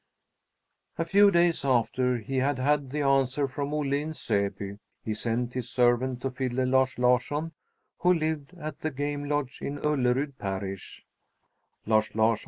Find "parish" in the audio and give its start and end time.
10.39-11.05